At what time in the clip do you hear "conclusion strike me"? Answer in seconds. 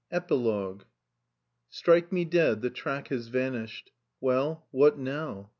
0.11-2.25